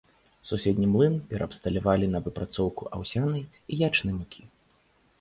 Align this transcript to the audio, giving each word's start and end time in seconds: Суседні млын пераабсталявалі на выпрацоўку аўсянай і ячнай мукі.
Суседні 0.51 0.87
млын 0.93 1.17
пераабсталявалі 1.33 2.09
на 2.15 2.23
выпрацоўку 2.31 2.91
аўсянай 3.01 3.49
і 3.49 3.73
ячнай 3.93 4.13
мукі. 4.21 4.43